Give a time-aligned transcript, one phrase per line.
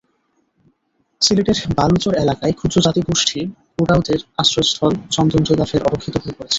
[1.21, 3.39] সিলেটের বালুচর এলাকায় ক্ষুদ্র জাতিগোষ্ঠী
[3.79, 6.49] ওঁরাওদের আশ্রয়স্থল চন্দনটিলা ফের অরক্ষিত হয়ে পড়েছে।